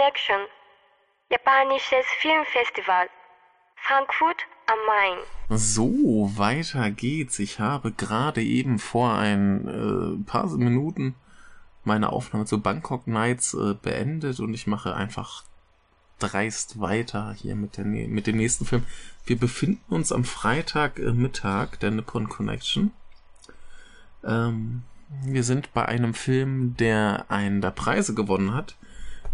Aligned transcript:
Connection, 0.00 0.46
japanisches 1.30 2.06
Filmfestival, 2.20 3.08
Frankfurt 3.76 4.46
am 4.66 4.78
Main. 4.86 5.58
So, 5.58 6.32
weiter 6.36 6.90
geht's. 6.90 7.38
Ich 7.38 7.60
habe 7.60 7.92
gerade 7.92 8.42
eben 8.42 8.78
vor 8.78 9.12
ein 9.12 9.68
äh, 9.68 10.24
paar 10.24 10.46
Minuten 10.56 11.16
meine 11.84 12.12
Aufnahme 12.12 12.46
zu 12.46 12.62
Bangkok 12.62 13.08
Nights 13.08 13.52
äh, 13.52 13.74
beendet 13.74 14.40
und 14.40 14.54
ich 14.54 14.66
mache 14.66 14.94
einfach 14.94 15.44
dreist 16.18 16.80
weiter 16.80 17.34
hier 17.36 17.54
mit, 17.54 17.76
der, 17.76 17.84
mit 17.84 18.26
dem 18.26 18.38
nächsten 18.38 18.64
Film. 18.64 18.86
Wir 19.26 19.38
befinden 19.38 19.92
uns 19.92 20.12
am 20.12 20.24
Freitagmittag 20.24 21.74
äh, 21.74 21.76
der 21.78 21.90
Nippon 21.90 22.30
Connection. 22.30 22.92
Ähm, 24.24 24.82
wir 25.26 25.44
sind 25.44 25.74
bei 25.74 25.84
einem 25.84 26.14
Film, 26.14 26.74
der 26.78 27.26
einen 27.28 27.60
der 27.60 27.72
Preise 27.72 28.14
gewonnen 28.14 28.54
hat. 28.54 28.76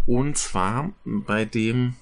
Und 0.06 0.38
zwar 0.38 0.92
bei 1.04 1.44
dem, 1.44 1.96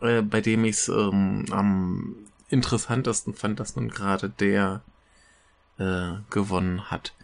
äh, 0.00 0.22
bei 0.22 0.40
dem 0.40 0.64
ich 0.64 0.76
es 0.76 0.88
ähm, 0.88 1.46
am 1.50 2.16
interessantesten 2.48 3.34
fand, 3.34 3.58
dass 3.58 3.76
nun 3.76 3.88
gerade 3.88 4.28
der 4.28 4.82
äh, 5.78 6.14
gewonnen 6.30 6.90
hat. 6.90 7.14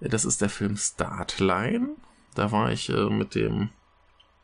Das 0.00 0.24
ist 0.24 0.40
der 0.40 0.50
Film 0.50 0.76
Startline. 0.76 1.90
Da 2.34 2.52
war 2.52 2.70
ich 2.70 2.88
äh, 2.88 3.08
mit 3.08 3.34
dem 3.34 3.70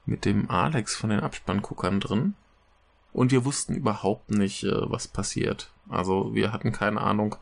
mit 0.06 0.24
dem 0.24 0.50
Alex 0.50 0.96
von 0.96 1.10
den 1.10 1.20
Abspannguckern 1.20 2.00
drin. 2.00 2.34
Und 3.12 3.30
wir 3.30 3.44
wussten 3.44 3.74
überhaupt 3.74 4.30
nicht, 4.30 4.64
äh, 4.64 4.90
was 4.90 5.06
passiert. 5.06 5.70
Also 5.88 6.34
wir 6.34 6.52
hatten 6.52 6.72
keine 6.72 7.00
Ahnung, 7.00 7.36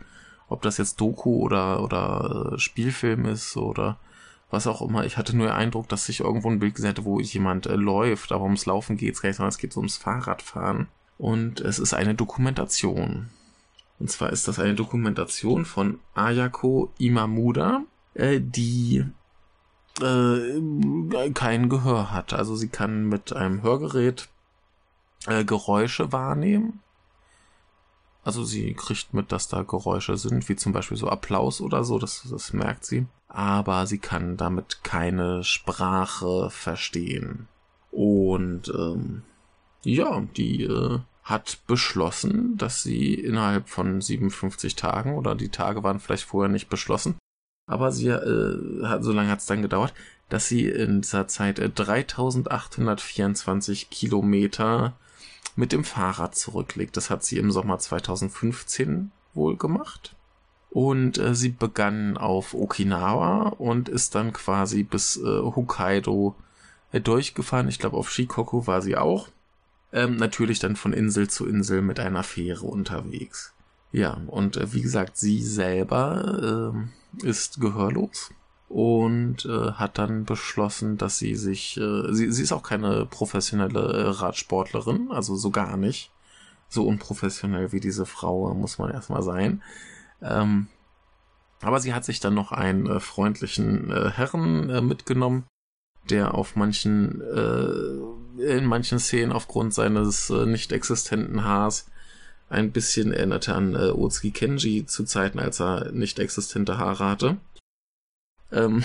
ob 0.48 0.62
das 0.62 0.78
jetzt 0.78 1.00
Doku 1.00 1.42
oder, 1.42 1.82
oder 1.82 2.52
äh, 2.54 2.58
Spielfilm 2.58 3.26
ist 3.26 3.56
oder 3.56 3.98
was 4.50 4.66
auch 4.66 4.82
immer. 4.82 5.04
Ich 5.04 5.16
hatte 5.16 5.36
nur 5.36 5.46
den 5.46 5.56
Eindruck, 5.56 5.88
dass 5.88 6.08
ich 6.08 6.20
irgendwo 6.20 6.50
ein 6.50 6.58
Bild 6.58 6.74
gesehen 6.74 6.88
hätte, 6.88 7.04
wo 7.04 7.20
jemand 7.20 7.66
äh, 7.66 7.74
läuft, 7.74 8.32
aber 8.32 8.44
ums 8.44 8.66
Laufen 8.66 8.96
geht's 8.96 9.20
gar 9.20 9.28
nicht, 9.28 9.36
sondern 9.36 9.50
es 9.50 9.58
geht 9.58 9.72
so 9.72 9.80
ums 9.80 9.96
Fahrradfahren. 9.96 10.88
Und 11.18 11.60
es 11.60 11.78
ist 11.78 11.94
eine 11.94 12.14
Dokumentation. 12.14 13.30
Und 13.98 14.10
zwar 14.10 14.30
ist 14.30 14.46
das 14.46 14.58
eine 14.58 14.74
Dokumentation 14.74 15.64
von 15.64 16.00
Ayako 16.14 16.92
Imamuda, 16.98 17.82
äh, 18.14 18.40
die 18.40 19.04
äh, 20.00 21.30
kein 21.30 21.68
Gehör 21.68 22.12
hat. 22.12 22.34
Also 22.34 22.56
sie 22.56 22.68
kann 22.68 23.08
mit 23.08 23.32
einem 23.32 23.62
Hörgerät 23.62 24.28
äh, 25.26 25.44
Geräusche 25.44 26.12
wahrnehmen 26.12 26.82
also 28.26 28.42
sie 28.42 28.74
kriegt 28.74 29.14
mit, 29.14 29.30
dass 29.30 29.46
da 29.46 29.62
Geräusche 29.62 30.16
sind, 30.16 30.48
wie 30.48 30.56
zum 30.56 30.72
Beispiel 30.72 30.96
so 30.96 31.08
Applaus 31.08 31.60
oder 31.60 31.84
so, 31.84 32.00
das, 32.00 32.26
das 32.28 32.52
merkt 32.52 32.84
sie. 32.84 33.06
Aber 33.28 33.86
sie 33.86 33.98
kann 33.98 34.36
damit 34.36 34.82
keine 34.82 35.44
Sprache 35.44 36.50
verstehen. 36.50 37.46
Und 37.92 38.68
ähm, 38.68 39.22
ja, 39.84 40.22
die 40.36 40.64
äh, 40.64 40.98
hat 41.22 41.60
beschlossen, 41.68 42.56
dass 42.56 42.82
sie 42.82 43.14
innerhalb 43.14 43.68
von 43.68 44.00
57 44.00 44.74
Tagen, 44.74 45.14
oder 45.14 45.36
die 45.36 45.50
Tage 45.50 45.84
waren 45.84 46.00
vielleicht 46.00 46.24
vorher 46.24 46.50
nicht 46.50 46.68
beschlossen, 46.68 47.14
aber 47.68 47.92
sie 47.92 48.08
äh, 48.08 48.84
hat, 48.84 49.04
so 49.04 49.12
lange 49.12 49.30
hat 49.30 49.38
es 49.38 49.46
dann 49.46 49.62
gedauert, 49.62 49.94
dass 50.30 50.48
sie 50.48 50.68
in 50.68 51.02
dieser 51.02 51.28
Zeit 51.28 51.60
äh, 51.60 51.70
3824 51.70 53.88
Kilometer 53.88 54.94
mit 55.56 55.72
dem 55.72 55.84
Fahrrad 55.84 56.34
zurücklegt. 56.36 56.96
Das 56.96 57.10
hat 57.10 57.24
sie 57.24 57.38
im 57.38 57.50
Sommer 57.50 57.78
2015 57.78 59.10
wohl 59.34 59.56
gemacht. 59.56 60.14
Und 60.70 61.18
äh, 61.18 61.34
sie 61.34 61.48
begann 61.48 62.18
auf 62.18 62.54
Okinawa 62.54 63.48
und 63.58 63.88
ist 63.88 64.14
dann 64.14 64.32
quasi 64.32 64.82
bis 64.82 65.16
äh, 65.16 65.22
Hokkaido 65.22 66.34
äh, 66.92 67.00
durchgefahren. 67.00 67.68
Ich 67.68 67.78
glaube, 67.78 67.96
auf 67.96 68.10
Shikoku 68.10 68.66
war 68.66 68.82
sie 68.82 68.96
auch. 68.96 69.28
Ähm, 69.92 70.16
natürlich 70.16 70.58
dann 70.58 70.76
von 70.76 70.92
Insel 70.92 71.28
zu 71.28 71.46
Insel 71.46 71.80
mit 71.80 71.98
einer 71.98 72.22
Fähre 72.22 72.66
unterwegs. 72.66 73.54
Ja, 73.92 74.20
und 74.26 74.58
äh, 74.58 74.72
wie 74.74 74.82
gesagt, 74.82 75.16
sie 75.16 75.42
selber 75.42 76.74
äh, 77.24 77.26
ist 77.26 77.60
gehörlos 77.60 78.30
und 78.68 79.44
äh, 79.44 79.72
hat 79.72 79.98
dann 79.98 80.24
beschlossen, 80.24 80.98
dass 80.98 81.18
sie 81.18 81.36
sich, 81.36 81.76
äh, 81.76 82.12
sie, 82.12 82.32
sie 82.32 82.42
ist 82.42 82.52
auch 82.52 82.62
keine 82.62 83.06
professionelle 83.06 83.80
äh, 83.80 84.08
Radsportlerin, 84.08 85.10
also 85.10 85.36
so 85.36 85.50
gar 85.50 85.76
nicht. 85.76 86.10
So 86.68 86.84
unprofessionell 86.84 87.70
wie 87.70 87.80
diese 87.80 88.06
Frau 88.06 88.52
muss 88.54 88.78
man 88.78 88.90
erstmal 88.90 89.22
sein. 89.22 89.62
Ähm, 90.20 90.66
aber 91.62 91.80
sie 91.80 91.94
hat 91.94 92.04
sich 92.04 92.18
dann 92.20 92.34
noch 92.34 92.52
einen 92.52 92.86
äh, 92.86 93.00
freundlichen 93.00 93.90
äh, 93.90 94.10
Herren 94.10 94.68
äh, 94.68 94.80
mitgenommen, 94.80 95.44
der 96.10 96.34
auf 96.34 96.56
manchen, 96.56 97.20
äh, 97.20 98.56
in 98.56 98.66
manchen 98.66 98.98
Szenen 98.98 99.32
aufgrund 99.32 99.74
seines 99.74 100.28
äh, 100.30 100.44
nicht 100.44 100.72
existenten 100.72 101.44
Haars 101.44 101.86
ein 102.48 102.72
bisschen 102.72 103.12
erinnerte 103.12 103.54
an 103.54 103.74
äh, 103.74 103.90
Otsuki 103.90 104.32
Kenji 104.32 104.86
zu 104.86 105.04
Zeiten, 105.04 105.38
als 105.38 105.60
er 105.60 105.92
nicht 105.92 106.18
existente 106.18 106.78
Haare 106.78 107.04
hatte. 107.04 107.36
Ähm, 108.52 108.84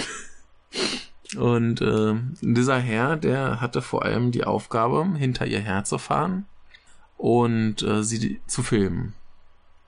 und 1.38 1.82
äh, 1.82 2.16
dieser 2.42 2.80
Herr, 2.80 3.18
der 3.18 3.62
hatte 3.62 3.82
vor 3.82 4.04
allem 4.04 4.32
die 4.32 4.44
Aufgabe, 4.44 5.06
hinter 5.18 5.46
ihr 5.46 5.60
herzufahren 5.60 6.46
und 7.18 7.82
äh, 7.84 8.04
sie 8.04 8.42
zu 8.48 8.64
filmen. 8.64 9.14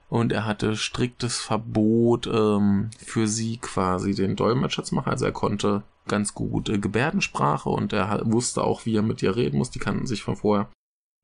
Und 0.08 0.30
er 0.30 0.44
hatte 0.44 0.76
striktes 0.76 1.38
Verbot 1.40 2.28
ähm, 2.28 2.90
für 2.98 3.26
sie 3.26 3.56
quasi 3.56 4.14
den 4.14 4.36
Dolmetscher 4.36 4.84
zu 4.84 4.94
machen. 4.94 5.10
Also 5.10 5.24
er 5.24 5.32
konnte 5.32 5.82
ganz 6.06 6.34
gut 6.34 6.68
äh, 6.68 6.78
Gebärdensprache 6.78 7.68
und 7.68 7.92
er 7.92 8.20
wusste 8.24 8.62
auch, 8.62 8.86
wie 8.86 8.96
er 8.96 9.02
mit 9.02 9.22
ihr 9.22 9.34
reden 9.34 9.58
muss. 9.58 9.70
Die 9.70 9.78
kannten 9.78 10.06
sich 10.06 10.22
von 10.22 10.36
vorher. 10.36 10.68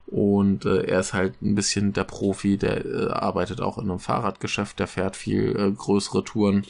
Und 0.07 0.65
äh, 0.65 0.83
er 0.87 1.01
ist 1.01 1.13
halt 1.13 1.41
ein 1.41 1.55
bisschen 1.55 1.93
der 1.93 2.03
Profi, 2.03 2.57
der 2.57 2.85
äh, 2.85 3.11
arbeitet 3.11 3.61
auch 3.61 3.79
in 3.79 3.89
einem 3.89 4.01
Fahrradgeschäft, 4.01 4.81
der 4.81 4.89
fährt 4.89 5.15
viel 5.15 5.57
äh, 5.57 5.71
größere 5.71 6.25
Touren 6.25 6.65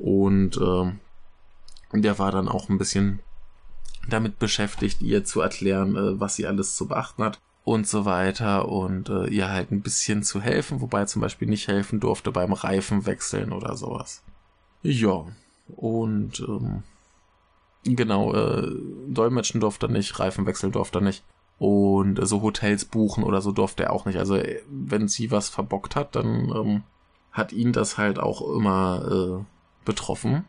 und 0.00 0.56
äh, 0.56 1.98
der 1.98 2.18
war 2.18 2.32
dann 2.32 2.48
auch 2.48 2.68
ein 2.68 2.78
bisschen 2.78 3.20
damit 4.08 4.38
beschäftigt, 4.38 5.02
ihr 5.02 5.24
zu 5.24 5.40
erklären, 5.42 5.94
äh, 5.94 6.18
was 6.18 6.34
sie 6.34 6.46
alles 6.46 6.74
zu 6.74 6.88
beachten 6.88 7.22
hat 7.22 7.38
und 7.64 7.86
so 7.86 8.06
weiter 8.06 8.68
und 8.68 9.10
äh, 9.10 9.26
ihr 9.26 9.50
halt 9.50 9.70
ein 9.70 9.82
bisschen 9.82 10.22
zu 10.22 10.40
helfen, 10.40 10.80
wobei 10.80 11.04
zum 11.04 11.20
Beispiel 11.20 11.48
nicht 11.48 11.68
helfen 11.68 12.00
durfte 12.00 12.32
beim 12.32 12.54
Reifen 12.54 13.04
wechseln 13.04 13.52
oder 13.52 13.76
sowas. 13.76 14.22
Ja, 14.82 15.26
und 15.76 16.40
ähm, 16.40 16.82
genau, 17.84 18.32
äh, 18.34 18.70
Dolmetschen 19.08 19.60
durfte 19.60 19.86
er 19.86 19.92
nicht, 19.92 20.18
Reifen 20.18 20.46
wechseln 20.46 20.72
durfte 20.72 20.98
er 21.00 21.02
nicht. 21.02 21.22
Und 21.58 22.18
äh, 22.18 22.24
so 22.24 22.40
Hotels 22.40 22.86
buchen 22.86 23.22
oder 23.22 23.42
so 23.42 23.52
durfte 23.52 23.82
er 23.82 23.92
auch 23.92 24.06
nicht. 24.06 24.18
Also 24.18 24.36
äh, 24.36 24.62
wenn 24.70 25.08
sie 25.08 25.30
was 25.30 25.50
verbockt 25.50 25.94
hat, 25.94 26.16
dann 26.16 26.50
ähm, 26.56 26.82
hat 27.32 27.52
ihn 27.52 27.74
das 27.74 27.98
halt 27.98 28.18
auch 28.18 28.40
immer 28.56 29.44
äh, 29.44 29.59
betroffen. 29.84 30.44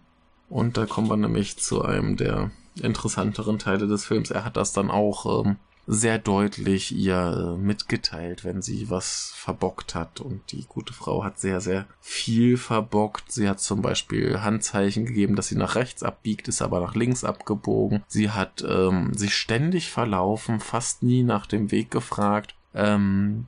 Und 0.50 0.78
da 0.78 0.86
kommen 0.86 1.10
wir 1.10 1.18
nämlich 1.18 1.58
zu 1.58 1.82
einem 1.82 2.18
der 2.18 2.52
interessanteren 2.82 3.60
Teile 3.60 3.88
des 3.88 4.06
Films. 4.06 4.32
Er 4.32 4.46
hat 4.46 4.58
das 4.58 4.74
dann 4.74 4.92
auch 4.92 5.46
ähm, 5.46 5.58
sehr 5.88 6.20
deutlich 6.20 6.96
ihr 6.96 7.56
äh, 7.56 7.58
mitgeteilt, 7.58 8.44
wenn 8.44 8.62
sie 8.62 8.90
was 8.90 9.34
verbockt 9.36 9.96
hat. 9.96 10.22
Und 10.22 10.52
die 10.52 10.66
gute 10.68 10.94
Frau 10.94 11.24
hat 11.24 11.40
sehr, 11.40 11.60
sehr 11.60 11.86
viel 12.00 12.58
verbockt. 12.58 13.32
Sie 13.32 13.50
hat 13.50 13.60
zum 13.60 13.82
Beispiel 13.82 14.42
Handzeichen 14.42 15.06
gegeben, 15.06 15.36
dass 15.36 15.48
sie 15.48 15.58
nach 15.58 15.76
rechts 15.76 16.04
abbiegt, 16.04 16.48
ist 16.48 16.62
aber 16.62 16.80
nach 16.80 16.96
links 16.96 17.24
abgebogen. 17.24 18.04
Sie 18.08 18.30
hat 18.30 18.64
ähm, 18.68 19.14
sich 19.14 19.36
ständig 19.36 19.90
verlaufen, 19.90 20.60
fast 20.60 21.04
nie 21.04 21.24
nach 21.24 21.46
dem 21.46 21.72
Weg 21.72 21.92
gefragt. 21.92 22.56
Ähm, 22.74 23.48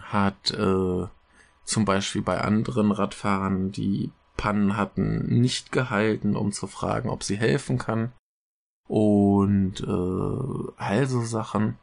hat 0.00 0.50
äh, 0.52 1.06
zum 1.64 1.84
Beispiel 1.84 2.22
bei 2.22 2.40
anderen 2.40 2.90
Radfahrern, 2.90 3.70
die 3.70 4.10
Pannen 4.40 4.78
hatten, 4.78 5.26
nicht 5.26 5.70
gehalten, 5.70 6.34
um 6.34 6.50
zu 6.50 6.66
fragen, 6.66 7.10
ob 7.10 7.22
sie 7.22 7.36
helfen 7.36 7.76
kann. 7.76 8.12
Und 8.88 9.80
äh, 9.80 10.72
also 10.82 11.20
Sachen. 11.22 11.76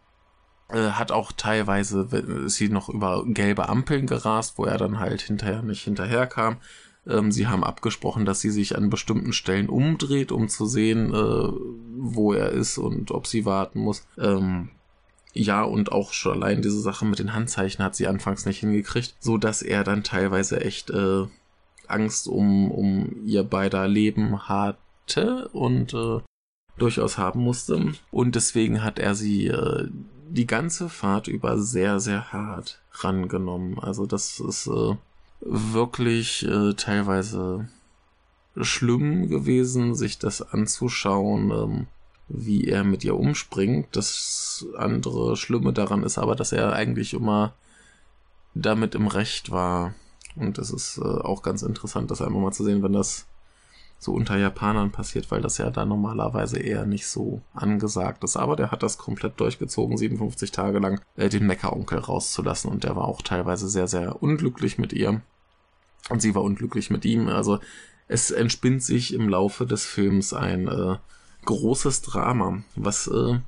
Äh, 0.70 0.90
hat 0.90 1.12
auch 1.12 1.32
teilweise 1.32 2.02
ist 2.46 2.56
sie 2.56 2.70
noch 2.70 2.90
über 2.90 3.24
gelbe 3.28 3.70
Ampeln 3.70 4.08
gerast, 4.08 4.58
wo 4.58 4.66
er 4.66 4.80
dann 4.80 5.00
halt 5.00 5.22
hinterher 5.22 5.62
nicht 5.62 5.84
hinterherkam. 5.84 6.58
Ähm, 7.06 7.32
sie 7.32 7.46
haben 7.46 7.64
abgesprochen, 7.64 8.26
dass 8.26 8.42
sie 8.42 8.50
sich 8.50 8.76
an 8.76 8.90
bestimmten 8.90 9.34
Stellen 9.34 9.70
umdreht, 9.70 10.32
um 10.32 10.50
zu 10.50 10.66
sehen, 10.66 11.14
äh, 11.14 11.52
wo 12.00 12.34
er 12.34 12.50
ist 12.50 12.80
und 12.80 13.12
ob 13.12 13.28
sie 13.28 13.46
warten 13.46 13.80
muss. 13.80 14.06
Ähm, 14.18 14.72
ja, 15.32 15.62
und 15.62 15.92
auch 15.92 16.12
schon 16.12 16.42
allein 16.42 16.64
diese 16.64 16.82
Sache 16.82 17.06
mit 17.06 17.20
den 17.20 17.34
Handzeichen 17.34 17.86
hat 17.86 17.96
sie 17.96 18.08
anfangs 18.08 18.48
nicht 18.48 18.60
hingekriegt, 18.60 19.16
so 19.20 19.38
dass 19.38 19.62
er 19.62 19.84
dann 19.84 20.04
teilweise 20.04 20.60
echt 20.60 20.90
äh, 20.90 21.28
Angst 21.90 22.28
um, 22.28 22.72
um 22.72 23.26
ihr 23.26 23.44
beider 23.44 23.88
Leben 23.88 24.48
hatte 24.48 25.50
und 25.50 25.94
äh, 25.94 26.20
durchaus 26.78 27.18
haben 27.18 27.42
musste. 27.42 27.94
Und 28.12 28.36
deswegen 28.36 28.84
hat 28.84 29.00
er 29.00 29.16
sie 29.16 29.48
äh, 29.48 29.88
die 30.30 30.48
ganze 30.48 30.90
Fahrt 30.90 31.28
über 31.28 31.58
sehr, 31.58 32.00
sehr 32.00 32.32
hart 32.32 32.82
rangenommen. 32.94 33.80
Also 33.80 34.06
das 34.06 34.40
ist 34.40 34.68
äh, 34.68 34.96
wirklich 35.42 36.46
äh, 36.48 36.74
teilweise 36.74 37.70
schlimm 38.60 39.30
gewesen, 39.30 39.96
sich 39.96 40.20
das 40.20 40.42
anzuschauen. 40.42 41.52
Ähm, 41.52 41.88
wie 42.30 42.66
er 42.66 42.84
mit 42.84 43.04
ihr 43.04 43.16
umspringt. 43.16 43.96
Das 43.96 44.66
andere 44.78 45.38
Schlimme 45.38 45.74
daran 45.74 46.04
ist 46.04 46.18
aber, 46.18 46.36
dass 46.36 46.52
er 46.52 46.74
eigentlich 46.74 47.14
immer 47.14 47.54
damit 48.54 48.96
im 48.96 49.08
Recht 49.08 49.52
war. 49.52 49.94
Und 50.40 50.58
das 50.58 50.72
ist 50.72 50.98
äh, 50.98 51.04
auch 51.04 51.42
ganz 51.42 51.62
interessant, 51.62 52.12
das 52.12 52.22
einfach 52.22 52.40
mal 52.40 52.52
zu 52.52 52.64
sehen, 52.64 52.84
wenn 52.84 52.94
das 52.94 53.26
so 54.00 54.14
unter 54.14 54.38
Japanern 54.38 54.92
passiert, 54.92 55.32
weil 55.32 55.42
das 55.42 55.58
ja 55.58 55.72
da 55.72 55.84
normalerweise 55.84 56.60
eher 56.60 56.86
nicht 56.86 57.08
so 57.08 57.42
angesagt 57.54 58.24
ist. 58.24 58.38
Aber 58.38 58.56
der 58.56 58.72
hat 58.72 58.84
das 58.84 58.98
komplett 58.98 59.40
durchgezogen, 59.40 59.98
57 59.98 60.52
Tage 60.52 60.80
lang 60.80 61.02
äh, 61.16 61.30
den 61.30 61.48
Meckeronkel 61.48 62.00
rauszulassen 62.00 62.72
und 62.72 62.84
der 62.84 62.96
war 62.96 63.06
auch 63.06 63.22
teilweise 63.22 63.68
sehr, 63.68 63.88
sehr 63.88 64.22
unglücklich 64.22 64.78
mit 64.78 64.94
ihr. 64.94 65.22
Und 66.10 66.22
sie 66.22 66.36
war 66.36 66.44
unglücklich 66.44 66.90
mit 66.90 67.06
ihm. 67.06 67.28
Also 67.28 67.60
es 68.08 68.32
entspinnt 68.32 68.84
sich 68.84 69.14
im 69.14 69.28
Laufe 69.28 69.66
des 69.66 69.86
Films 69.86 70.34
ein 70.34 70.68
äh, 70.68 70.98
großes 71.46 72.02
Drama. 72.04 72.62
Was 72.76 73.08
äh, 73.08 73.40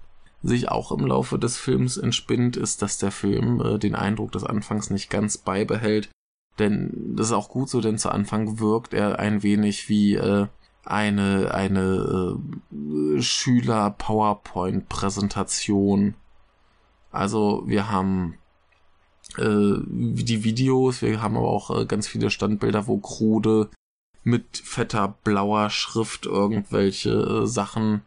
sich 0.41 0.69
auch 0.69 0.91
im 0.91 1.05
Laufe 1.05 1.37
des 1.37 1.57
Films 1.57 1.97
entspinnt, 1.97 2.57
ist, 2.57 2.81
dass 2.81 2.97
der 2.97 3.11
Film 3.11 3.61
äh, 3.61 3.77
den 3.77 3.95
Eindruck 3.95 4.31
des 4.31 4.43
Anfangs 4.43 4.89
nicht 4.89 5.09
ganz 5.09 5.37
beibehält. 5.37 6.09
Denn 6.59 7.15
das 7.15 7.27
ist 7.27 7.33
auch 7.33 7.49
gut 7.49 7.69
so, 7.69 7.81
denn 7.81 7.97
zu 7.97 8.11
Anfang 8.11 8.59
wirkt 8.59 8.93
er 8.93 9.17
ein 9.19 9.43
wenig 9.43 9.89
wie 9.89 10.15
äh, 10.15 10.47
eine, 10.83 11.53
eine 11.53 12.39
äh, 12.71 13.21
Schüler-PowerPoint-Präsentation. 13.21 16.15
Also 17.11 17.63
wir 17.65 17.89
haben 17.89 18.35
äh, 19.37 19.77
die 19.87 20.43
Videos, 20.43 21.01
wir 21.01 21.21
haben 21.21 21.37
aber 21.37 21.49
auch 21.49 21.77
äh, 21.77 21.85
ganz 21.85 22.07
viele 22.07 22.29
Standbilder, 22.29 22.87
wo 22.87 22.97
Krude 22.97 23.69
mit 24.23 24.61
fetter 24.63 25.15
blauer 25.23 25.69
Schrift 25.69 26.25
irgendwelche 26.25 27.11
äh, 27.11 27.47
Sachen 27.47 28.01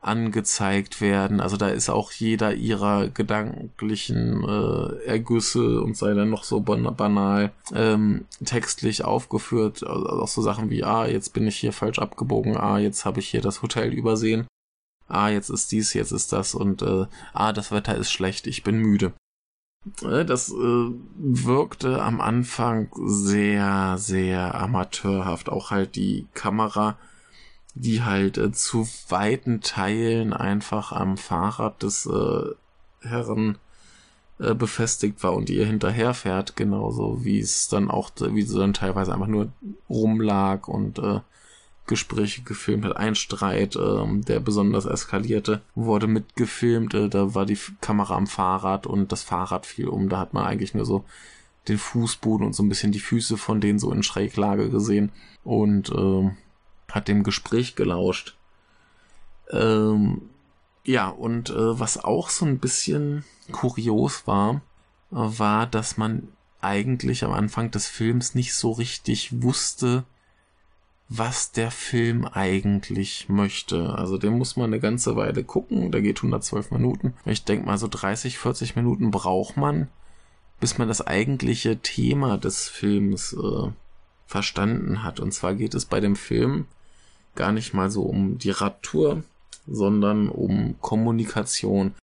angezeigt 0.00 1.00
werden. 1.00 1.40
Also 1.40 1.56
da 1.56 1.68
ist 1.68 1.90
auch 1.90 2.10
jeder 2.12 2.54
ihrer 2.54 3.08
gedanklichen 3.08 4.42
äh, 4.44 5.04
Ergüsse 5.04 5.82
und 5.82 5.96
sei 5.96 6.14
dann 6.14 6.30
noch 6.30 6.44
so 6.44 6.60
banal 6.60 7.52
ähm, 7.74 8.24
textlich 8.44 9.04
aufgeführt. 9.04 9.84
Also 9.86 10.08
auch 10.08 10.28
so 10.28 10.42
Sachen 10.42 10.70
wie, 10.70 10.84
ah, 10.84 11.06
jetzt 11.06 11.34
bin 11.34 11.46
ich 11.46 11.56
hier 11.56 11.72
falsch 11.72 11.98
abgebogen, 11.98 12.56
ah, 12.56 12.78
jetzt 12.78 13.04
habe 13.04 13.20
ich 13.20 13.28
hier 13.28 13.42
das 13.42 13.62
Hotel 13.62 13.92
übersehen, 13.92 14.46
ah, 15.08 15.28
jetzt 15.28 15.50
ist 15.50 15.70
dies, 15.70 15.92
jetzt 15.92 16.12
ist 16.12 16.32
das 16.32 16.54
und 16.54 16.82
äh, 16.82 17.06
ah, 17.34 17.52
das 17.52 17.70
Wetter 17.70 17.96
ist 17.96 18.10
schlecht, 18.10 18.46
ich 18.46 18.62
bin 18.62 18.78
müde. 18.78 19.12
Äh, 20.02 20.24
das 20.24 20.50
äh, 20.50 20.90
wirkte 21.16 22.02
am 22.02 22.20
Anfang 22.20 22.90
sehr, 23.06 23.96
sehr 23.98 24.54
amateurhaft. 24.54 25.48
Auch 25.48 25.70
halt 25.70 25.96
die 25.96 26.26
Kamera 26.34 26.96
die 27.80 28.02
halt 28.02 28.38
äh, 28.38 28.52
zu 28.52 28.86
weiten 29.08 29.60
Teilen 29.60 30.32
einfach 30.32 30.92
am 30.92 31.16
Fahrrad 31.16 31.82
des 31.82 32.06
äh, 32.06 32.54
Herren 33.02 33.58
äh, 34.38 34.54
befestigt 34.54 35.22
war 35.22 35.34
und 35.34 35.50
ihr 35.50 35.66
hinterherfährt, 35.66 36.56
genauso 36.56 37.24
wie 37.24 37.40
es 37.40 37.68
dann 37.68 37.90
auch, 37.90 38.10
wie 38.18 38.42
sie 38.42 38.58
dann 38.58 38.74
teilweise 38.74 39.12
einfach 39.12 39.26
nur 39.26 39.48
rumlag 39.88 40.68
und 40.68 40.98
äh, 40.98 41.20
Gespräche 41.86 42.42
gefilmt 42.42 42.84
hat. 42.84 42.96
Ein 42.96 43.14
Streit, 43.14 43.76
äh, 43.76 44.04
der 44.20 44.40
besonders 44.40 44.84
eskalierte, 44.84 45.62
wurde 45.74 46.06
mitgefilmt. 46.06 46.94
Äh, 46.94 47.08
da 47.08 47.34
war 47.34 47.46
die 47.46 47.58
Kamera 47.80 48.16
am 48.16 48.26
Fahrrad 48.26 48.86
und 48.86 49.10
das 49.10 49.22
Fahrrad 49.22 49.66
fiel 49.66 49.88
um. 49.88 50.08
Da 50.08 50.18
hat 50.18 50.34
man 50.34 50.44
eigentlich 50.44 50.74
nur 50.74 50.84
so 50.84 51.04
den 51.68 51.78
Fußboden 51.78 52.46
und 52.46 52.54
so 52.54 52.62
ein 52.62 52.68
bisschen 52.68 52.92
die 52.92 53.00
Füße 53.00 53.36
von 53.36 53.60
denen 53.60 53.78
so 53.78 53.90
in 53.92 54.02
Schräglage 54.02 54.70
gesehen. 54.70 55.10
Und 55.44 55.90
äh, 55.90 56.30
hat 56.90 57.08
dem 57.08 57.22
Gespräch 57.22 57.74
gelauscht. 57.76 58.36
Ähm, 59.50 60.22
ja, 60.84 61.08
und 61.08 61.50
äh, 61.50 61.78
was 61.78 62.02
auch 62.02 62.30
so 62.30 62.44
ein 62.46 62.58
bisschen 62.58 63.24
kurios 63.52 64.26
war, 64.26 64.62
äh, 65.12 65.16
war, 65.16 65.66
dass 65.66 65.96
man 65.96 66.28
eigentlich 66.60 67.24
am 67.24 67.32
Anfang 67.32 67.70
des 67.70 67.86
Films 67.86 68.34
nicht 68.34 68.54
so 68.54 68.72
richtig 68.72 69.42
wusste, 69.42 70.04
was 71.08 71.50
der 71.50 71.70
Film 71.70 72.24
eigentlich 72.24 73.28
möchte. 73.28 73.94
Also 73.94 74.16
den 74.16 74.38
muss 74.38 74.56
man 74.56 74.66
eine 74.66 74.80
ganze 74.80 75.16
Weile 75.16 75.42
gucken. 75.42 75.90
Der 75.90 76.02
geht 76.02 76.18
112 76.18 76.70
Minuten. 76.70 77.14
Ich 77.24 77.44
denke 77.44 77.66
mal 77.66 77.78
so 77.78 77.88
30, 77.88 78.38
40 78.38 78.76
Minuten 78.76 79.10
braucht 79.10 79.56
man, 79.56 79.88
bis 80.60 80.78
man 80.78 80.86
das 80.86 81.04
eigentliche 81.04 81.78
Thema 81.78 82.38
des 82.38 82.68
Films 82.68 83.32
äh, 83.32 83.72
verstanden 84.26 85.02
hat. 85.02 85.18
Und 85.18 85.32
zwar 85.32 85.54
geht 85.54 85.74
es 85.74 85.84
bei 85.84 85.98
dem 85.98 86.14
Film 86.14 86.66
gar 87.34 87.52
nicht 87.52 87.74
mal 87.74 87.90
so 87.90 88.02
um 88.02 88.38
die 88.38 88.50
Radtour, 88.50 89.22
sondern 89.66 90.28
um 90.28 90.76
Kommunikation. 90.80 91.94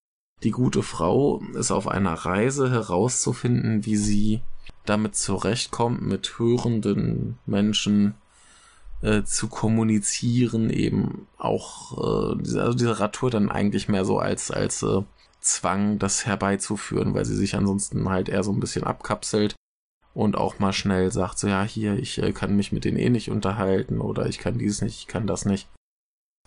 Die 0.44 0.52
gute 0.52 0.84
Frau 0.84 1.42
ist 1.56 1.72
auf 1.72 1.88
einer 1.88 2.14
Reise 2.14 2.70
herauszufinden, 2.70 3.86
wie 3.86 3.98
sie 3.98 4.42
damit 4.86 5.16
zurechtkommt, 5.16 6.02
mit 6.02 6.38
hörenden 6.38 7.40
Menschen 7.46 8.14
äh, 9.02 9.24
zu 9.24 9.48
kommunizieren, 9.48 10.70
eben 10.70 11.28
auch 11.38 11.98
äh, 11.98 12.60
also 12.60 12.74
diese 12.74 13.00
Radtour 13.00 13.30
dann 13.30 13.50
eigentlich 13.50 13.90
mehr 13.90 14.06
so 14.06 14.20
als 14.20 14.52
als 14.52 14.84
äh, 14.84 15.02
Zwang, 15.40 15.98
das 16.00 16.26
herbeizuführen, 16.26 17.14
weil 17.14 17.26
sie 17.26 17.36
sich 17.36 17.56
ansonsten 17.56 18.10
halt 18.10 18.28
eher 18.28 18.44
so 18.44 18.52
ein 18.52 18.60
bisschen 18.60 18.84
abkapselt 18.84 19.56
und 20.18 20.36
auch 20.36 20.58
mal 20.58 20.74
schnell 20.74 21.12
sagt, 21.12 21.38
so 21.38 21.48
ja, 21.48 21.62
hier, 21.62 21.94
ich 22.00 22.18
äh, 22.18 22.32
kann 22.32 22.56
mich 22.56 22.72
mit 22.72 22.86
denen 22.86 22.98
eh 22.98 23.12
nicht 23.12 23.30
unterhalten 23.30 24.02
oder 24.02 24.26
ich 24.26 24.40
kann 24.40 24.58
dies 24.58 24.82
nicht, 24.82 24.98
ich 25.02 25.08
kann 25.08 25.28
das 25.28 25.46
nicht. 25.46 25.70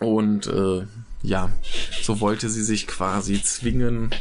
Und 0.01 0.47
äh, 0.47 0.85
ja, 1.21 1.49
so 2.01 2.19
wollte 2.19 2.49
sie 2.49 2.63
sich 2.63 2.85
quasi 2.85 3.41
zwingen, 3.41 4.13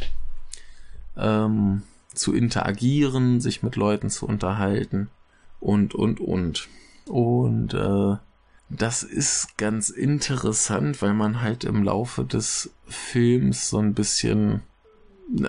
ähm, 1.16 1.82
zu 2.14 2.32
interagieren, 2.32 3.40
sich 3.40 3.64
mit 3.64 3.74
Leuten 3.74 4.08
zu 4.08 4.24
unterhalten 4.24 5.10
und, 5.58 5.96
und, 5.96 6.20
und. 6.20 6.68
Und 7.08 7.74
äh, 7.74 8.18
das 8.68 9.02
ist 9.02 9.58
ganz 9.58 9.90
interessant, 9.90 11.02
weil 11.02 11.14
man 11.14 11.40
halt 11.40 11.64
im 11.64 11.82
Laufe 11.82 12.24
des 12.24 12.70
Films 12.86 13.68
so 13.68 13.78
ein 13.78 13.94
bisschen, 13.94 14.62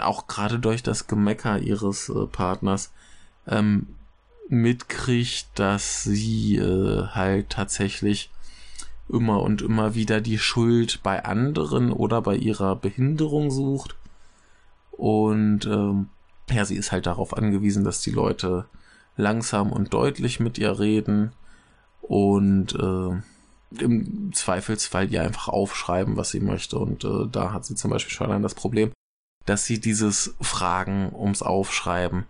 auch 0.02 0.26
gerade 0.26 0.58
durch 0.58 0.82
das 0.82 1.06
Gemecker 1.06 1.60
ihres 1.60 2.10
äh, 2.10 2.26
Partners, 2.26 2.92
ähm, 3.48 3.88
mitkriegt, 4.50 5.48
dass 5.56 6.04
sie 6.04 6.58
äh, 6.58 7.08
halt 7.08 7.50
tatsächlich 7.50 8.30
immer 9.10 9.42
und 9.42 9.62
immer 9.62 9.96
wieder 9.96 10.22
die 10.22 10.40
Schuld 10.40 11.02
bei 11.04 11.24
anderen 11.26 11.92
oder 11.92 12.22
bei 12.22 12.36
ihrer 12.36 12.76
Behinderung 12.76 13.52
sucht. 13.52 13.96
Und 14.92 15.66
ähm, 15.66 16.10
ja, 16.50 16.66
sie 16.66 16.76
ist 16.76 16.92
halt 16.92 17.06
darauf 17.06 17.36
angewiesen, 17.36 17.84
dass 17.84 18.02
die 18.02 18.12
Leute 18.12 18.66
langsam 19.18 19.72
und 19.72 19.94
deutlich 19.94 20.40
mit 20.40 20.58
ihr 20.58 20.80
reden 20.80 21.32
und 22.02 22.76
äh, 22.76 23.82
im 23.82 24.34
Zweifelsfall 24.34 25.12
ihr 25.12 25.22
einfach 25.22 25.48
aufschreiben, 25.48 26.18
was 26.18 26.32
sie 26.32 26.42
möchte. 26.42 26.78
Und 26.78 27.04
äh, 27.04 27.28
da 27.32 27.54
hat 27.54 27.66
sie 27.66 27.76
zum 27.76 27.92
Beispiel 27.92 28.14
schon 28.14 28.30
dann 28.30 28.44
das 28.44 28.56
Problem, 28.56 28.92
dass 29.46 29.66
sie 29.66 29.80
dieses 29.80 30.36
Fragen 30.42 31.14
ums 31.16 31.42
Aufschreiben 31.42 32.26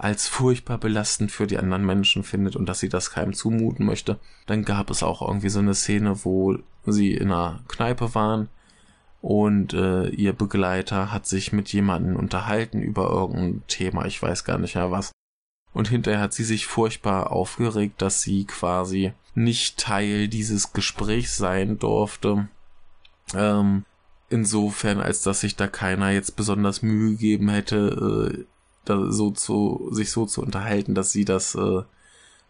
als 0.00 0.28
furchtbar 0.28 0.78
belastend 0.78 1.30
für 1.30 1.46
die 1.46 1.58
anderen 1.58 1.84
Menschen 1.84 2.24
findet 2.24 2.56
und 2.56 2.66
dass 2.66 2.80
sie 2.80 2.88
das 2.88 3.10
keinem 3.10 3.34
zumuten 3.34 3.84
möchte. 3.84 4.18
Dann 4.46 4.64
gab 4.64 4.90
es 4.90 5.02
auch 5.02 5.20
irgendwie 5.20 5.50
so 5.50 5.58
eine 5.58 5.74
Szene, 5.74 6.24
wo 6.24 6.56
sie 6.86 7.12
in 7.12 7.30
einer 7.30 7.60
Kneipe 7.68 8.14
waren 8.14 8.48
und 9.20 9.74
äh, 9.74 10.08
ihr 10.08 10.32
Begleiter 10.32 11.12
hat 11.12 11.26
sich 11.26 11.52
mit 11.52 11.70
jemandem 11.72 12.16
unterhalten 12.16 12.80
über 12.80 13.10
irgendein 13.10 13.62
Thema, 13.66 14.06
ich 14.06 14.20
weiß 14.22 14.44
gar 14.44 14.58
nicht 14.58 14.74
mehr 14.74 14.90
was. 14.90 15.12
Und 15.72 15.88
hinterher 15.88 16.20
hat 16.20 16.32
sie 16.32 16.44
sich 16.44 16.66
furchtbar 16.66 17.30
aufgeregt, 17.30 18.00
dass 18.00 18.22
sie 18.22 18.44
quasi 18.44 19.12
nicht 19.34 19.78
Teil 19.78 20.28
dieses 20.28 20.72
Gesprächs 20.72 21.36
sein 21.36 21.78
durfte. 21.78 22.48
Ähm, 23.34 23.84
insofern, 24.30 25.00
als 25.00 25.22
dass 25.22 25.40
sich 25.40 25.54
da 25.54 25.68
keiner 25.68 26.10
jetzt 26.10 26.34
besonders 26.36 26.82
Mühe 26.82 27.12
gegeben 27.12 27.50
hätte, 27.50 28.32
äh, 28.32 28.44
da 28.84 29.10
so 29.10 29.30
zu, 29.30 29.88
sich 29.92 30.10
so 30.10 30.26
zu 30.26 30.42
unterhalten, 30.42 30.94
dass 30.94 31.12
sie 31.12 31.24
das 31.24 31.54
äh, 31.54 31.82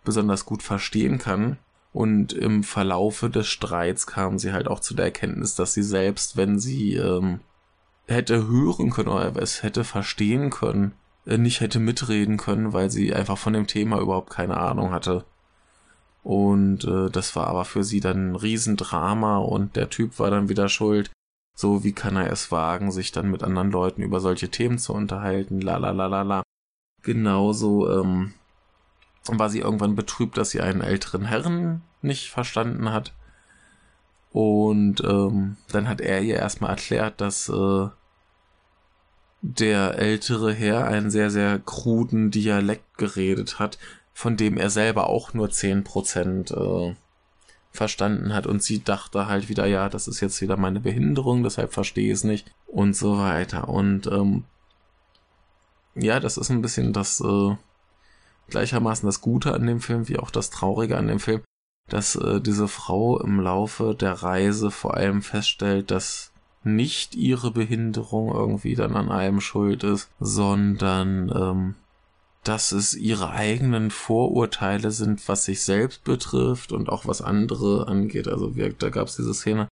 besonders 0.05 0.47
gut 0.47 0.63
verstehen 0.63 1.19
kann. 1.19 1.59
Und 1.93 2.33
im 2.33 2.63
Verlaufe 2.63 3.31
des 3.31 3.49
Streits 3.49 4.07
kam 4.07 4.39
sie 4.39 4.53
halt 4.53 4.69
auch 4.69 4.81
zu 4.81 4.95
der 4.95 5.07
Erkenntnis, 5.07 5.57
dass 5.57 5.75
sie 5.75 5.83
selbst, 5.83 6.37
wenn 6.37 6.61
sie 6.61 6.95
ähm, 6.95 7.41
hätte 8.07 8.47
hören 8.47 8.91
können 8.91 9.09
oder 9.09 9.35
es 9.37 9.63
hätte 9.65 9.83
verstehen 9.83 10.51
können, 10.51 10.93
äh, 11.27 11.37
nicht 11.37 11.61
hätte 11.61 11.81
mitreden 11.81 12.37
können, 12.37 12.73
weil 12.73 12.91
sie 12.91 13.13
einfach 13.13 13.39
von 13.39 13.53
dem 13.53 13.67
Thema 13.67 14.01
überhaupt 14.01 14.31
keine 14.31 14.57
Ahnung 14.59 14.93
hatte. 14.93 15.25
Und 16.23 16.85
äh, 16.85 17.11
das 17.11 17.35
war 17.35 17.47
aber 17.49 17.65
für 17.65 17.83
sie 17.83 18.01
dann 18.01 18.33
ein 18.33 18.37
Riesendrama 18.37 19.39
und 19.39 19.75
der 19.77 19.91
Typ 19.91 20.19
war 20.19 20.31
dann 20.31 20.49
wieder 20.49 20.69
schuld, 20.69 21.11
so, 21.61 21.85
wie 21.85 21.93
kann 21.93 22.17
er 22.17 22.33
es 22.33 22.50
wagen, 22.50 22.90
sich 22.90 23.12
dann 23.12 23.31
mit 23.31 23.43
anderen 23.43 23.71
Leuten 23.71 24.02
über 24.02 24.21
solche 24.21 24.49
Themen 24.50 24.79
zu 24.79 24.95
unterhalten? 24.95 25.61
La 25.61 25.76
la 25.76 25.90
la 25.90 26.07
la 26.07 26.23
la. 26.23 26.43
Genauso 27.02 27.90
ähm, 28.00 28.33
war 29.26 29.50
sie 29.50 29.61
irgendwann 29.61 29.95
betrübt, 29.95 30.38
dass 30.38 30.50
sie 30.50 30.62
einen 30.62 30.81
älteren 30.81 31.26
Herrn 31.26 31.83
nicht 32.02 32.31
verstanden 32.31 32.93
hat. 32.93 33.12
Und 34.33 35.02
ähm, 35.05 35.57
dann 35.71 35.88
hat 35.88 36.00
er 36.00 36.23
ihr 36.23 36.37
erstmal 36.37 36.71
erklärt, 36.71 37.21
dass 37.21 37.49
äh, 37.49 37.88
der 39.43 39.99
ältere 39.99 40.52
Herr 40.52 40.87
einen 40.87 41.11
sehr, 41.11 41.31
sehr 41.31 41.59
kruden 41.59 42.31
Dialekt 42.31 42.97
geredet 42.97 43.59
hat, 43.59 43.79
von 44.14 44.37
dem 44.37 44.57
er 44.57 44.71
selber 44.71 45.09
auch 45.09 45.35
nur 45.35 45.49
10% 45.49 46.55
äh, 46.55 46.95
verstanden 47.71 48.35
hat. 48.35 48.47
Und 48.47 48.62
sie 48.62 48.83
dachte 48.83 49.27
halt 49.27 49.49
wieder, 49.49 49.67
ja, 49.67 49.89
das 49.89 50.09
ist 50.09 50.21
jetzt 50.21 50.41
wieder 50.41 50.57
meine 50.57 50.81
Behinderung, 50.81 51.43
deshalb 51.43 51.73
verstehe 51.73 52.07
ich 52.07 52.15
es 52.15 52.25
nicht 52.25 52.53
und 52.67 52.95
so 52.97 53.19
weiter. 53.19 53.69
Und 53.69 54.07
ähm, 54.07 54.45
ja, 55.95 56.21
das 56.21 56.37
ist 56.37 56.50
ein 56.50 56.62
bisschen 56.62 56.93
das 56.93 57.21
äh, 57.21 57.57
gleichermaßen 58.49 59.07
das 59.07 59.21
Gute 59.21 59.55
an 59.55 59.67
dem 59.67 59.81
Film 59.81 60.09
wie 60.09 60.19
auch 60.19 60.31
das 60.31 60.50
Traurige 60.50 60.97
an 60.97 61.07
dem 61.07 61.21
Film, 61.21 61.43
dass 61.89 62.17
äh, 62.17 62.41
diese 62.41 62.69
Frau 62.69 63.21
im 63.21 63.41
Laufe 63.41 63.95
der 63.95 64.15
Reise 64.15 64.71
vor 64.71 64.95
allem 64.95 65.23
feststellt, 65.23 65.91
dass 65.91 66.33
nicht 66.62 67.15
ihre 67.15 67.50
Behinderung 67.50 68.33
irgendwie 68.33 68.75
dann 68.75 68.95
an 68.97 69.09
allem 69.09 69.41
schuld 69.41 69.83
ist, 69.83 70.11
sondern 70.21 71.31
ähm, 71.35 71.75
dass 72.45 72.73
es 72.73 72.95
ihre 72.95 73.31
eigenen 73.31 73.91
Vorurteile 73.91 74.91
sind, 74.91 75.29
was 75.29 75.45
sich 75.45 75.63
selbst 75.63 76.05
betrifft 76.05 76.73
und 76.73 76.89
auch 76.89 77.07
was 77.07 77.21
andere 77.21 77.87
angeht. 77.87 78.29
Also 78.29 78.57
wir, 78.57 78.73
da 78.73 78.89
gab 78.89 79.09
es 79.09 79.17
diese 79.17 79.35
Szene, 79.35 79.69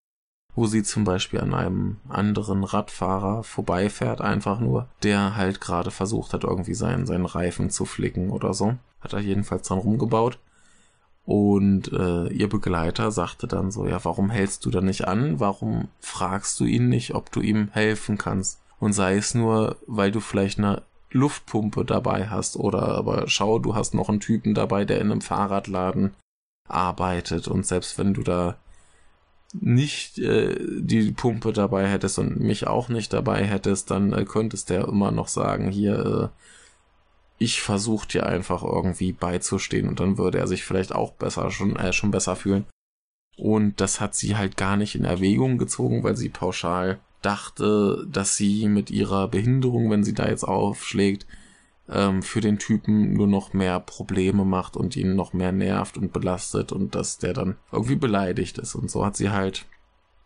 wo 0.55 0.67
sie 0.67 0.83
zum 0.83 1.05
Beispiel 1.05 1.41
an 1.41 1.55
einem 1.55 1.97
anderen 2.09 2.65
Radfahrer 2.65 3.43
vorbeifährt, 3.43 4.21
einfach 4.21 4.61
nur, 4.61 4.89
der 5.03 5.37
halt 5.37 5.61
gerade 5.61 5.91
versucht 5.91 6.35
hat, 6.35 6.45
irgendwie 6.45 6.75
seinen, 6.75 7.07
seinen 7.07 7.27
Reifen 7.27 7.71
zu 7.71 7.85
flicken 7.85 8.31
oder 8.31 8.53
so. 8.53 8.75
Hat 9.01 9.13
er 9.13 9.21
jedenfalls 9.21 9.69
dran 9.69 9.79
rumgebaut. 9.79 10.39
Und 11.25 11.93
äh, 11.93 12.29
ihr 12.29 12.49
Begleiter 12.49 13.13
sagte 13.13 13.47
dann 13.47 13.71
so, 13.71 13.87
ja, 13.87 14.05
warum 14.05 14.31
hältst 14.31 14.65
du 14.65 14.71
da 14.71 14.81
nicht 14.81 15.07
an? 15.07 15.41
Warum 15.41 15.89
fragst 16.01 16.59
du 16.59 16.65
ihn 16.65 16.89
nicht, 16.89 17.15
ob 17.15 17.31
du 17.31 17.41
ihm 17.41 17.69
helfen 17.73 18.19
kannst? 18.19 18.61
Und 18.81 18.95
sei 18.95 19.17
es 19.17 19.35
nur, 19.35 19.77
weil 19.87 20.11
du 20.11 20.21
vielleicht 20.21 20.59
eine 20.59 20.83
Luftpumpe 21.11 21.85
dabei 21.85 22.29
hast 22.29 22.57
oder 22.57 22.83
aber 22.89 23.29
schau, 23.29 23.59
du 23.59 23.75
hast 23.75 23.95
noch 23.95 24.09
einen 24.09 24.21
Typen 24.21 24.55
dabei, 24.55 24.85
der 24.85 25.01
in 25.01 25.11
einem 25.11 25.21
Fahrradladen 25.21 26.15
arbeitet 26.69 27.49
und 27.49 27.67
selbst 27.67 27.99
wenn 27.99 28.15
du 28.15 28.23
da 28.23 28.57
nicht 29.55 30.19
äh, 30.19 30.57
die 30.61 31.13
Pumpe 31.13 31.53
dabei 31.53 31.89
hättest 31.89 32.19
und 32.19 32.39
mich 32.39 32.67
auch 32.67 32.89
nicht 32.89 33.13
dabei 33.13 33.45
hättest, 33.45 33.91
dann 33.91 34.13
äh, 34.13 34.25
könntest 34.25 34.69
der 34.71 34.87
immer 34.87 35.11
noch 35.11 35.29
sagen, 35.29 35.71
hier, 35.71 36.31
äh, 36.35 36.43
ich 37.39 37.63
versuche 37.63 38.07
dir 38.09 38.27
einfach 38.27 38.63
irgendwie 38.63 39.13
beizustehen 39.13 39.89
und 39.89 40.01
dann 40.01 40.19
würde 40.19 40.39
er 40.39 40.47
sich 40.47 40.65
vielleicht 40.65 40.95
auch 40.95 41.13
besser 41.13 41.51
schon, 41.51 41.77
äh, 41.77 41.93
schon 41.93 42.11
besser 42.11 42.37
fühlen. 42.37 42.67
Und 43.39 43.81
das 43.81 44.01
hat 44.01 44.15
sie 44.15 44.37
halt 44.37 44.57
gar 44.57 44.77
nicht 44.77 44.97
in 44.97 45.05
Erwägung 45.05 45.59
gezogen, 45.59 46.03
weil 46.03 46.17
sie 46.17 46.29
pauschal 46.29 46.99
dachte, 47.23 48.07
dass 48.11 48.37
sie 48.37 48.69
mit 48.69 48.91
ihrer 48.91 49.29
Behinderung, 49.29 49.91
wenn 49.91 50.05
sie 50.05 50.15
da 50.15 50.29
jetzt 50.29 50.45
aufschlägt, 50.45 51.27
ähm, 51.89 52.23
für 52.23 52.41
den 52.41 52.59
Typen 52.59 53.15
nur 53.15 53.27
noch 53.27 53.53
mehr 53.53 53.81
Probleme 53.81 54.45
macht 54.45 54.77
und 54.77 54.97
ihn 54.97 55.17
noch 55.17 55.33
mehr 55.33 55.53
nervt 55.53 55.97
und 55.97 56.13
belastet 56.13 56.73
und 56.73 56.95
dass 56.95 57.19
der 57.19 57.33
dann 57.33 57.57
irgendwie 57.73 57.97
beleidigt 57.97 58.59
ist. 58.59 58.75
Und 58.75 58.91
so 58.91 59.05
hat 59.05 59.17
sie 59.17 59.31
halt 59.31 59.67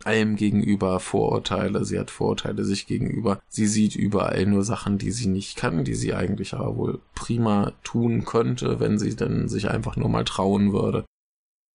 allem 0.03 0.35
gegenüber 0.35 0.99
Vorurteile. 0.99 1.85
Sie 1.85 1.97
hat 1.97 2.11
Vorurteile 2.11 2.65
sich 2.65 2.87
gegenüber. 2.87 3.41
Sie 3.47 3.67
sieht 3.67 3.95
überall 3.95 4.45
nur 4.45 4.63
Sachen, 4.63 4.97
die 4.97 5.11
sie 5.11 5.27
nicht 5.27 5.55
kann, 5.55 5.85
die 5.85 5.95
sie 5.95 6.13
eigentlich 6.13 6.53
aber 6.53 6.75
wohl 6.75 6.99
prima 7.15 7.71
tun 7.83 8.25
könnte, 8.25 8.79
wenn 8.79 8.99
sie 8.99 9.15
denn 9.15 9.47
sich 9.47 9.69
einfach 9.69 9.95
nur 9.95 10.09
mal 10.09 10.25
trauen 10.25 10.73
würde. 10.73 11.05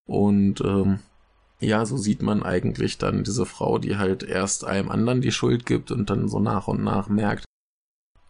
Und 0.07 0.61
ähm, 0.61 1.01
ja, 1.61 1.85
so 1.85 1.97
sieht 1.97 2.23
man 2.23 2.43
eigentlich 2.43 2.99
dann 2.99 3.25
diese 3.25 3.45
Frau, 3.45 3.79
die 3.79 3.97
halt 3.97 4.23
erst 4.23 4.65
einem 4.65 4.91
anderen 4.91 5.21
die 5.21 5.33
Schuld 5.33 5.67
gibt 5.67 5.91
und 5.91 6.09
dann 6.09 6.29
so 6.29 6.39
nach 6.39 6.69
und 6.69 6.83
nach 6.85 7.09
merkt, 7.09 7.45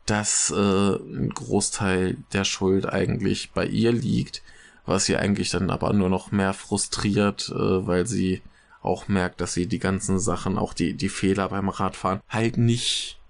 dass 0.06 0.50
äh, 0.50 0.94
ein 0.96 1.30
Großteil 1.30 2.16
der 2.32 2.44
Schuld 2.44 2.86
eigentlich 2.86 3.52
bei 3.52 3.66
ihr 3.66 3.92
liegt, 3.92 4.42
was 4.86 5.04
sie 5.04 5.16
eigentlich 5.16 5.50
dann 5.50 5.68
aber 5.68 5.92
nur 5.92 6.08
noch 6.08 6.32
mehr 6.32 6.54
frustriert, 6.54 7.50
äh, 7.50 7.86
weil 7.86 8.06
sie 8.06 8.40
auch 8.80 9.08
merkt, 9.08 9.42
dass 9.42 9.52
sie 9.52 9.66
die 9.66 9.78
ganzen 9.78 10.18
Sachen, 10.18 10.56
auch 10.56 10.72
die, 10.72 10.94
die 10.94 11.10
Fehler 11.10 11.50
beim 11.50 11.68
Radfahren, 11.68 12.20
halt 12.28 12.56
nicht 12.56 13.20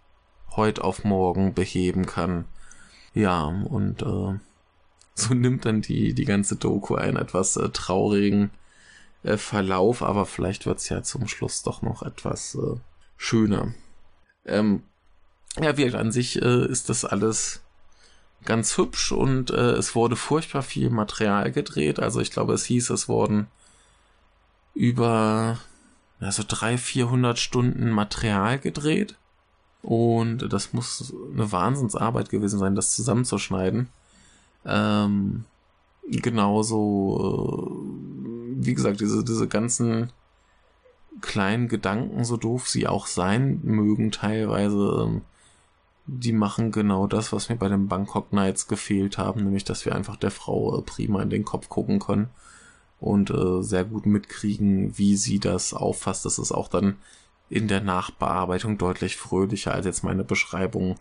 heute 0.55 0.85
auf 0.85 1.03
morgen 1.03 1.55
beheben 1.55 2.07
kann. 2.07 2.45
Ja, 3.15 3.43
und 3.43 4.03
äh, 4.03 4.39
so 5.15 5.35
nimmt 5.35 5.65
dann 5.65 5.83
die, 5.83 6.15
die 6.15 6.25
ganze 6.25 6.55
Doku 6.55 6.95
einen 6.95 7.17
etwas 7.17 7.57
äh, 7.57 7.71
traurigen 7.71 8.51
äh, 9.29 9.39
Verlauf, 9.39 10.03
aber 10.03 10.27
vielleicht 10.27 10.67
wird's 10.67 10.89
ja 10.89 11.03
zum 11.03 11.29
Schluss 11.29 11.63
doch 11.63 11.83
noch 11.83 12.03
etwas 12.03 12.55
äh, 12.55 12.77
schöner. 13.17 13.75
Ähm, 14.45 14.83
ja, 15.61 15.77
wie 15.77 15.95
an 15.95 16.13
sich 16.13 16.41
äh, 16.41 16.67
ist 16.67 16.89
das 16.89 17.05
alles 17.05 17.63
ganz 18.45 18.77
hübsch 18.79 19.13
und 19.13 19.51
äh, 19.51 19.73
es 19.73 19.95
wurde 19.95 20.17
furchtbar 20.17 20.63
viel 20.63 20.91
Material 20.91 21.51
gedreht. 21.53 22.01
Also 22.01 22.21
ich 22.21 22.31
glaube, 22.31 22.55
es 22.55 22.65
hieß, 22.65 22.91
es 22.91 23.09
wurden 23.09 23.49
über 24.75 25.59
also 26.21 26.43
drei, 26.47 26.79
vierhundert 26.79 27.39
Stunden 27.39 27.91
Material 27.91 28.59
gedreht. 28.59 29.17
Und 29.83 30.53
das 30.53 30.73
muss 30.73 31.15
eine 31.33 31.53
Wahnsinnsarbeit 31.53 32.31
gewesen 32.31 32.59
sein, 32.59 32.75
das 32.75 32.97
zusammenzuschneiden. 32.97 33.89
Ähm, 34.65 35.45
genauso, 36.11 37.71
äh, 37.71 37.88
wie 38.61 38.75
gesagt, 38.75 39.01
diese, 39.01 39.25
diese 39.25 39.47
ganzen 39.47 40.13
kleinen 41.21 41.69
Gedanken, 41.69 42.25
so 42.25 42.37
doof 42.37 42.69
sie 42.69 42.87
auch 42.87 43.07
sein 43.07 43.61
mögen, 43.63 44.11
teilweise, 44.11 45.07
ähm, 45.07 45.23
die 46.07 46.33
machen 46.33 46.73
genau 46.73 47.07
das, 47.07 47.33
was 47.33 47.49
mir 47.49 47.57
bei 47.57 47.69
den 47.69 47.89
Bangkok 47.89 48.33
Nights 48.33 48.67
gefehlt 48.67 49.19
haben, 49.19 49.45
nämlich 49.45 49.65
dass 49.65 49.85
wir 49.85 49.95
einfach 49.95 50.17
der 50.17 50.31
Frau 50.31 50.79
äh, 50.79 50.83
prima 50.83 51.23
in 51.23 51.31
den 51.31 51.45
Kopf 51.45 51.69
gucken 51.69 52.01
können 52.01 52.31
und 52.99 53.31
äh, 53.31 53.63
sehr 53.63 53.85
gut 53.85 54.07
mitkriegen, 54.07 54.97
wie 54.99 55.17
sie 55.17 55.39
das 55.39 55.75
auffasst. 55.75 56.25
Das 56.25 56.39
ist 56.39 56.53
auch 56.53 56.69
dann 56.69 56.97
in 57.51 57.69
der 57.69 57.81
Nachbearbeitung 57.81 58.77
deutlich 58.77 59.17
fröhlicher 59.17 59.73
als 59.73 59.87
jetzt 59.87 60.05
meine 60.05 60.25
Beschreibung 60.25 60.97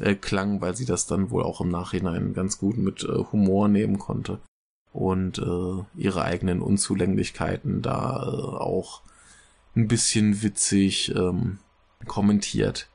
äh, 0.00 0.14
klang, 0.14 0.60
weil 0.60 0.74
sie 0.74 0.86
das 0.86 1.06
dann 1.06 1.30
wohl 1.30 1.44
auch 1.44 1.60
im 1.60 1.68
Nachhinein 1.68 2.34
ganz 2.34 2.58
gut 2.58 2.78
mit 2.78 3.04
äh, 3.04 3.24
Humor 3.32 3.68
nehmen 3.68 3.98
konnte 3.98 4.40
und 4.92 5.38
äh, 5.38 5.84
ihre 5.96 6.22
eigenen 6.22 6.60
Unzulänglichkeiten 6.60 7.82
da 7.82 8.22
äh, 8.24 8.56
auch 8.56 9.02
ein 9.76 9.88
bisschen 9.88 10.42
witzig 10.42 11.14
ähm, 11.14 11.58
kommentiert. 12.06 12.88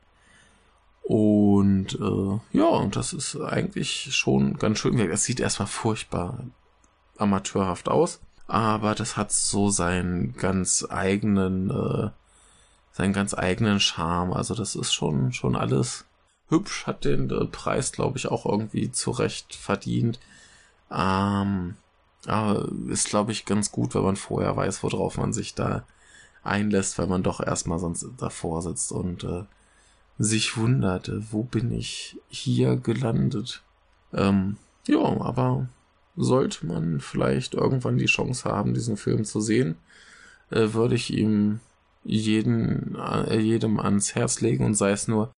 Und 1.04 2.00
äh, 2.00 2.58
ja, 2.58 2.66
und 2.66 2.96
das 2.96 3.14
ist 3.14 3.38
eigentlich 3.40 4.16
schon 4.16 4.58
ganz 4.58 4.80
schön. 4.80 5.00
Es 5.00 5.24
sieht 5.24 5.40
erstmal 5.40 5.68
furchtbar 5.68 6.40
amateurhaft 7.18 7.88
aus, 7.90 8.20
aber 8.48 8.96
das 8.96 9.16
hat 9.16 9.32
so 9.32 9.70
seinen 9.70 10.36
ganz 10.36 10.86
eigenen, 10.90 11.70
äh, 11.70 12.10
seinen 12.92 13.14
ganz 13.14 13.34
eigenen 13.36 13.80
Charme. 13.80 14.34
Also 14.34 14.56
das 14.56 14.76
ist 14.76 14.94
schon 14.94 15.32
schon 15.32 15.56
alles 15.56 16.06
hübsch, 16.50 16.88
hat 16.88 17.06
den 17.06 17.30
äh, 17.30 17.46
Preis, 17.46 17.92
glaube 17.92 18.18
ich, 18.18 18.28
auch 18.28 18.46
irgendwie 18.46 18.92
zurecht 18.92 19.56
verdient. 19.56 20.20
Ähm, 20.92 21.76
aber 22.28 22.70
ist, 22.90 23.10
glaube 23.10 23.32
ich, 23.32 23.46
ganz 23.46 23.72
gut, 23.72 23.96
wenn 23.96 24.04
man 24.04 24.16
vorher 24.16 24.56
weiß, 24.56 24.84
worauf 24.84 25.18
man 25.18 25.34
sich 25.34 25.54
da 25.56 25.86
einlässt, 26.44 26.98
weil 26.98 27.08
man 27.08 27.24
doch 27.24 27.40
erstmal 27.40 27.80
sonst 27.80 28.06
davor 28.18 28.62
sitzt 28.62 28.92
und 28.92 29.24
äh, 29.24 29.44
sich 30.18 30.58
wunderte, 30.58 31.24
wo 31.32 31.44
bin 31.44 31.72
ich 31.72 32.18
hier 32.30 32.78
gelandet? 32.78 33.64
Ähm, 34.14 34.58
ja, 34.88 35.00
aber 35.00 35.68
sollte 36.16 36.66
man 36.66 37.00
vielleicht 37.00 37.54
irgendwann 37.54 37.98
die 37.98 38.06
Chance 38.06 38.50
haben, 38.50 38.74
diesen 38.74 38.98
Film 38.98 39.26
zu 39.26 39.42
sehen, 39.42 39.76
äh, 40.52 40.74
würde 40.74 40.96
ich 40.96 41.12
ihm 41.14 41.60
jeden, 42.04 42.96
äh, 42.96 43.40
jedem 43.40 43.80
ans 43.80 44.16
Herz 44.16 44.42
legen 44.42 44.64
und 44.66 44.76
sei 44.76 44.92
es 44.92 45.08
nur, 45.08 45.32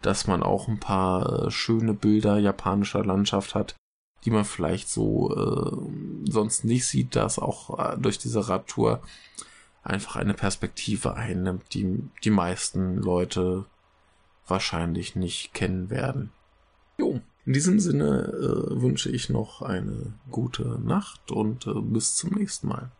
dass 0.00 0.26
man 0.26 0.42
auch 0.42 0.68
ein 0.68 0.80
paar 0.80 1.46
äh, 1.46 1.50
schöne 1.50 1.94
Bilder 1.94 2.38
japanischer 2.38 3.04
Landschaft 3.04 3.54
hat, 3.54 3.74
die 4.24 4.30
man 4.30 4.44
vielleicht 4.44 4.88
so 4.88 5.34
äh, 5.34 5.76
sonst 6.32 6.64
nicht 6.64 6.86
sieht, 6.86 7.16
dass 7.16 7.38
auch 7.38 7.78
äh, 7.78 7.96
durch 7.98 8.18
diese 8.18 8.48
Radtour 8.48 9.00
einfach 9.82 10.16
eine 10.16 10.34
Perspektive 10.34 11.14
einnimmt, 11.14 11.74
die 11.74 11.98
die 12.24 12.30
meisten 12.30 12.96
Leute 12.96 13.64
wahrscheinlich 14.46 15.16
nicht 15.16 15.54
kennen 15.54 15.90
werden. 15.90 16.30
Jo, 16.98 17.20
in 17.44 17.52
diesem 17.52 17.80
Sinne 17.80 18.24
äh, 18.28 18.80
wünsche 18.80 19.10
ich 19.10 19.28
noch 19.28 19.62
eine 19.62 20.12
gute 20.30 20.80
Nacht 20.84 21.32
und 21.32 21.66
äh, 21.66 21.80
bis 21.80 22.14
zum 22.14 22.30
nächsten 22.34 22.68
Mal. 22.68 22.90